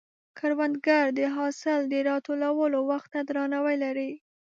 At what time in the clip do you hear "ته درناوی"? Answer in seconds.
3.13-3.75